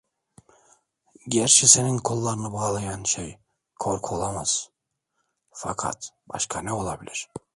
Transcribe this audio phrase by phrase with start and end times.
[1.27, 3.37] Gerçi senin kollarını bağlayan şey
[3.79, 4.69] korku olamaz,
[5.51, 7.29] fakat başka ne olabilir.